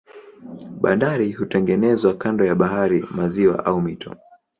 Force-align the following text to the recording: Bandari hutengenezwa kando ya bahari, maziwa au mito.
Bandari 0.83 1.31
hutengenezwa 1.31 2.13
kando 2.13 2.45
ya 2.45 2.55
bahari, 2.55 3.03
maziwa 3.11 3.65
au 3.65 3.81
mito. 3.81 4.15